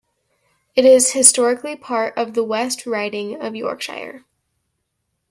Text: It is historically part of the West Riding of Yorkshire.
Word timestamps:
It 0.75 0.83
is 0.83 1.11
historically 1.11 1.75
part 1.75 2.17
of 2.17 2.33
the 2.33 2.43
West 2.43 2.87
Riding 2.87 3.39
of 3.39 3.55
Yorkshire. 3.55 4.25